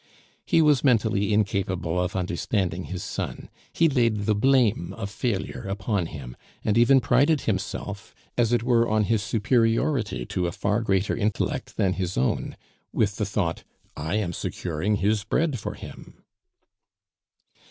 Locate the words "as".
8.35-8.51